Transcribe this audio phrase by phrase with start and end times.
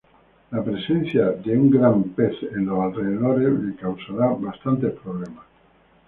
[0.49, 5.45] La presencia de un gran pez en los alrededores le causará bastantes problemas.